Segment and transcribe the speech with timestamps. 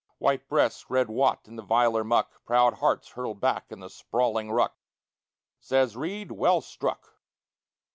[0.17, 4.51] White breasts red wat in the viler muck, Proud hearts hurled back in the sprawling
[4.51, 4.75] ruck.
[5.59, 7.19] Says Reid, "Well struck!"